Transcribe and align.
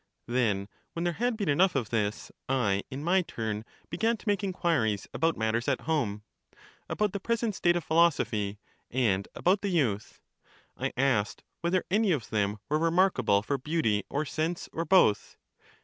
Then, 0.25 0.67
when 0.93 1.03
there 1.03 1.13
had 1.13 1.37
been 1.37 1.47
enough 1.47 1.75
of 1.75 1.91
this, 1.91 2.31
I, 2.49 2.81
in 2.89 3.03
my 3.03 3.21
turn, 3.21 3.63
began 3.91 4.17
to 4.17 4.27
make 4.27 4.43
inquiries 4.43 5.07
about 5.13 5.37
matters 5.37 5.67
at 5.67 5.81
home— 5.81 6.23
about 6.89 7.13
the 7.13 7.19
present 7.19 7.53
state 7.53 7.75
of 7.75 7.83
philosophy, 7.83 8.57
and 8.89 9.27
about 9.35 9.61
the 9.61 9.69
youth. 9.69 10.19
I 10.75 10.91
asked 10.97 11.43
whether 11.59 11.85
any 11.91 12.13
of 12.13 12.31
them 12.31 12.57
were 12.67 12.79
remark 12.79 13.19
able 13.19 13.43
for 13.43 13.59
beauty 13.59 14.03
or 14.09 14.25
sense, 14.25 14.67
or 14.73 14.85
both. 14.85 15.37